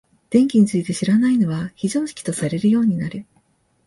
[0.31, 3.23] 電気について知らないのは非常識とされるようになる。